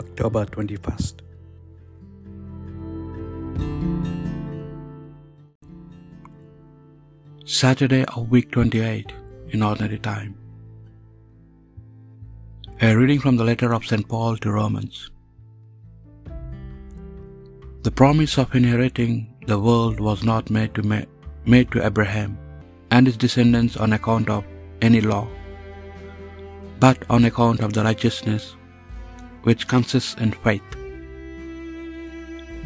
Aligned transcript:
October 0.00 0.42
21st. 0.46 1.16
Saturday 7.44 8.04
of 8.16 8.30
week 8.34 8.50
28 8.50 9.12
in 9.50 9.62
ordinary 9.62 9.98
time. 9.98 10.30
A 12.80 12.96
reading 12.98 13.20
from 13.24 13.36
the 13.36 13.48
letter 13.50 13.72
of 13.74 13.88
St. 13.90 14.06
Paul 14.12 14.38
to 14.44 14.52
Romans. 14.52 15.10
The 17.88 17.94
promise 18.02 18.38
of 18.38 18.54
inheriting 18.60 19.12
the 19.46 19.58
world 19.66 20.00
was 20.08 20.22
not 20.30 20.54
made 20.58 20.72
to, 20.76 20.82
ma- 20.82 21.10
made 21.44 21.70
to 21.72 21.84
Abraham 21.90 22.38
and 22.90 23.06
his 23.06 23.18
descendants 23.26 23.76
on 23.76 23.92
account 23.98 24.30
of 24.30 24.44
any 24.80 25.02
law, 25.12 25.26
but 26.86 27.04
on 27.10 27.30
account 27.30 27.60
of 27.60 27.74
the 27.74 27.84
righteousness 27.90 28.54
which 29.42 29.68
consists 29.68 30.14
in 30.14 30.32
faith. 30.32 30.62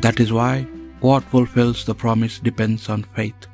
That 0.01 0.21
is 0.21 0.33
why 0.33 0.67
what 1.01 1.25
fulfills 1.25 1.85
the 1.85 1.95
promise 1.95 2.39
depends 2.39 2.89
on 2.89 3.05
faith, 3.15 3.47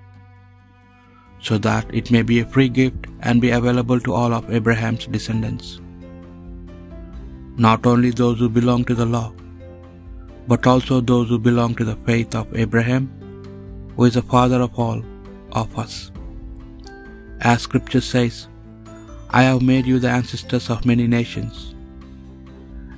so 1.41 1.59
that 1.59 1.93
it 1.95 2.10
may 2.10 2.23
be 2.23 2.41
a 2.41 2.46
free 2.46 2.69
gift 2.69 3.06
and 3.20 3.41
be 3.41 3.51
available 3.51 4.01
to 4.01 4.15
all 4.15 4.33
of 4.33 4.52
Abraham's 4.52 5.06
descendants. 5.06 5.80
Not 7.56 7.87
only 7.87 8.10
those 8.10 8.38
who 8.38 8.48
belong 8.48 8.84
to 8.87 8.95
the 8.95 9.06
law, 9.06 9.32
but 10.46 10.66
also 10.66 11.01
those 11.01 11.29
who 11.29 11.38
belong 11.38 11.74
to 11.77 11.84
the 11.84 11.96
faith 11.96 12.34
of 12.34 12.57
Abraham, 12.57 13.09
who 13.96 14.05
is 14.05 14.15
the 14.15 14.23
father 14.23 14.60
of 14.60 14.79
all 14.79 15.02
of 15.52 15.79
us. 15.79 16.10
As 17.41 17.62
scripture 17.62 18.01
says, 18.01 18.48
I 19.30 19.43
have 19.43 19.62
made 19.62 19.87
you 19.87 19.98
the 19.98 20.10
ancestors 20.10 20.71
of 20.71 20.84
many 20.84 21.07
nations. 21.07 21.74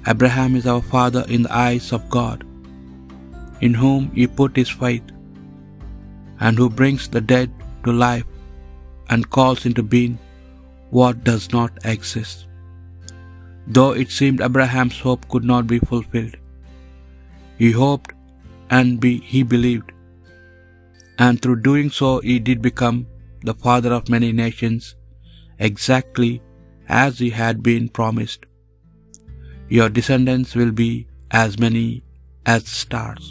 Abraham 0.06 0.56
is 0.56 0.66
our 0.66 0.82
father 0.82 1.24
in 1.28 1.42
the 1.44 1.54
eyes 1.54 1.92
of 1.92 2.10
God, 2.10 2.44
in 3.60 3.74
whom 3.74 4.10
he 4.10 4.26
put 4.26 4.56
his 4.56 4.68
faith, 4.68 5.08
and 6.40 6.58
who 6.58 6.68
brings 6.68 7.08
the 7.08 7.20
dead 7.20 7.50
to 7.84 7.92
life 7.92 8.24
and 9.10 9.30
calls 9.30 9.64
into 9.66 9.82
being 9.82 10.18
what 10.90 11.22
does 11.24 11.52
not 11.52 11.78
exist. 11.84 12.46
Though 13.66 13.92
it 13.92 14.10
seemed 14.10 14.40
Abraham's 14.40 14.98
hope 14.98 15.28
could 15.28 15.44
not 15.44 15.66
be 15.66 15.78
fulfilled, 15.78 16.36
he 17.58 17.70
hoped 17.70 18.12
and 18.70 18.98
be, 18.98 19.18
he 19.18 19.42
believed, 19.44 19.92
and 21.18 21.40
through 21.40 21.60
doing 21.62 21.90
so 21.90 22.20
he 22.20 22.38
did 22.38 22.60
become 22.60 23.06
the 23.42 23.54
father 23.54 23.92
of 23.92 24.08
many 24.08 24.32
nations, 24.32 24.96
exactly 25.58 26.42
as 26.88 27.18
he 27.18 27.30
had 27.30 27.62
been 27.62 27.88
promised. 27.88 28.46
Your 29.76 29.88
descendants 29.96 30.50
will 30.58 30.72
be 30.80 30.90
as 31.42 31.52
many 31.64 31.86
as 32.54 32.62
stars. 32.80 33.26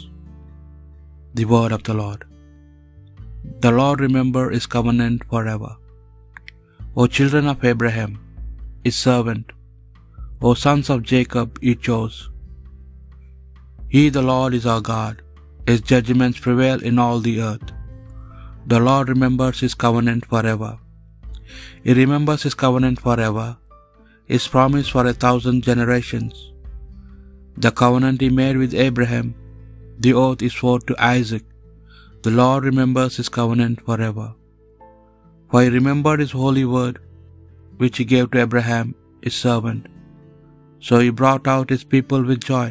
The 1.38 1.44
word 1.52 1.72
of 1.76 1.82
the 1.88 1.94
Lord. 2.00 2.22
The 3.64 3.72
Lord 3.78 4.00
remember 4.06 4.42
his 4.54 4.66
covenant 4.74 5.20
forever. 5.32 5.70
O 6.96 7.06
children 7.18 7.46
of 7.52 7.64
Abraham, 7.72 8.12
his 8.86 8.96
servant, 9.06 9.52
O 10.48 10.54
sons 10.64 10.90
of 10.94 11.06
Jacob, 11.12 11.62
he 11.66 11.74
chose. 11.88 12.18
He, 13.94 14.04
the 14.18 14.26
Lord, 14.32 14.52
is 14.60 14.66
our 14.74 14.84
God. 14.92 15.16
His 15.70 15.80
judgments 15.92 16.44
prevail 16.46 16.80
in 16.90 16.98
all 17.04 17.20
the 17.28 17.36
earth. 17.50 17.68
The 18.72 18.82
Lord 18.90 19.08
remembers 19.14 19.60
his 19.66 19.76
covenant 19.86 20.24
forever. 20.32 20.72
He 21.84 21.94
remembers 22.02 22.42
his 22.48 22.56
covenant 22.66 22.98
forever, 23.08 23.48
his 24.32 24.44
promise 24.52 24.88
for 24.92 25.02
a 25.06 25.18
thousand 25.22 25.58
generations. 25.68 26.36
The 27.64 27.72
covenant 27.80 28.20
he 28.24 28.28
made 28.42 28.58
with 28.60 28.74
Abraham, 28.84 29.28
the 30.04 30.12
oath 30.20 30.42
he 30.44 30.50
swore 30.58 30.80
to 30.88 30.94
Isaac. 31.14 31.44
The 32.24 32.34
Lord 32.40 32.62
remembers 32.68 33.16
his 33.20 33.30
covenant 33.38 33.78
forever. 33.88 34.28
For 35.50 35.60
he 35.62 35.70
remembered 35.78 36.20
his 36.22 36.34
holy 36.42 36.64
word, 36.74 36.96
which 37.80 37.98
he 38.00 38.06
gave 38.12 38.28
to 38.30 38.40
Abraham, 38.44 38.88
his 39.24 39.36
servant. 39.46 39.82
So 40.86 40.94
he 41.02 41.18
brought 41.20 41.46
out 41.54 41.74
his 41.74 41.84
people 41.94 42.22
with 42.30 42.48
joy, 42.52 42.68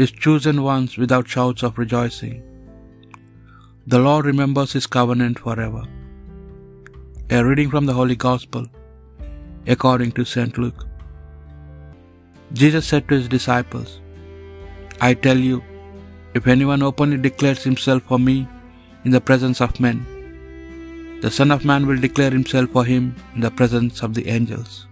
his 0.00 0.12
chosen 0.24 0.58
ones 0.72 0.92
without 1.02 1.32
shouts 1.36 1.64
of 1.68 1.80
rejoicing. 1.82 2.36
The 3.94 4.02
Lord 4.08 4.26
remembers 4.32 4.74
his 4.78 4.88
covenant 4.98 5.38
forever. 5.46 5.84
A 7.36 7.40
reading 7.48 7.70
from 7.72 7.86
the 7.88 7.96
Holy 8.00 8.18
Gospel 8.26 8.66
according 9.74 10.12
to 10.18 10.24
St. 10.34 10.56
Luke. 10.62 10.80
Jesus 12.60 12.86
said 12.90 13.04
to 13.08 13.16
his 13.18 13.28
disciples, 13.36 13.90
I 15.08 15.14
tell 15.14 15.38
you, 15.38 15.62
if 16.34 16.46
anyone 16.54 16.82
openly 16.82 17.18
declares 17.28 17.62
himself 17.62 18.02
for 18.10 18.18
me 18.18 18.36
in 19.04 19.12
the 19.16 19.20
presence 19.28 19.60
of 19.60 19.80
men, 19.86 19.98
the 21.22 21.30
Son 21.30 21.50
of 21.50 21.64
Man 21.70 21.86
will 21.86 22.00
declare 22.06 22.30
himself 22.30 22.70
for 22.70 22.84
him 22.84 23.04
in 23.34 23.40
the 23.46 23.50
presence 23.50 24.02
of 24.02 24.14
the 24.14 24.26
angels. 24.36 24.86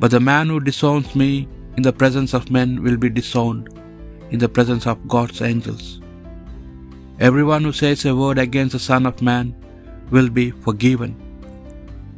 But 0.00 0.12
the 0.12 0.20
man 0.20 0.48
who 0.48 0.60
disowns 0.60 1.14
me 1.22 1.48
in 1.76 1.82
the 1.82 1.92
presence 1.92 2.32
of 2.38 2.50
men 2.50 2.82
will 2.84 2.96
be 2.96 3.10
disowned 3.10 3.68
in 4.30 4.38
the 4.38 4.48
presence 4.48 4.86
of 4.86 5.08
God's 5.14 5.42
angels. 5.42 6.00
Everyone 7.20 7.64
who 7.64 7.72
says 7.72 8.04
a 8.04 8.14
word 8.22 8.38
against 8.38 8.72
the 8.72 8.78
Son 8.90 9.04
of 9.10 9.20
Man 9.30 9.54
will 10.10 10.30
be 10.30 10.50
forgiven, 10.50 11.12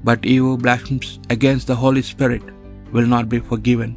but 0.08 0.24
he 0.30 0.36
who 0.36 0.56
blasphemes 0.64 1.18
against 1.34 1.66
the 1.66 1.78
Holy 1.84 2.02
Spirit 2.02 2.42
will 2.92 3.06
not 3.14 3.28
be 3.34 3.40
forgiven. 3.52 3.92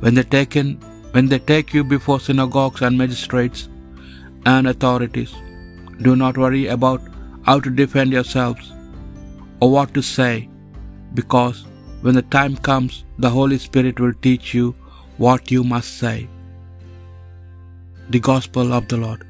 When 0.00 0.14
they 0.14 0.26
taken 0.36 0.74
when 1.14 1.28
they 1.32 1.38
take 1.50 1.72
you 1.76 1.82
before 1.90 2.18
synagogues 2.20 2.82
and 2.86 2.98
magistrates 3.00 3.68
and 4.52 4.66
authorities, 4.70 5.34
do 6.06 6.14
not 6.22 6.40
worry 6.44 6.66
about 6.76 7.02
how 7.48 7.60
to 7.66 7.70
defend 7.80 8.16
yourselves 8.16 8.72
or 9.60 9.70
what 9.74 9.94
to 9.94 10.02
say, 10.02 10.48
because 11.20 11.64
when 12.02 12.16
the 12.20 12.26
time 12.38 12.56
comes, 12.70 13.04
the 13.18 13.30
Holy 13.30 13.58
Spirit 13.66 14.00
will 14.00 14.16
teach 14.26 14.52
you 14.54 14.74
what 15.26 15.52
you 15.56 15.62
must 15.74 15.98
say. 15.98 16.28
The 18.10 18.20
Gospel 18.30 18.74
of 18.78 18.88
the 18.88 18.98
Lord. 19.04 19.22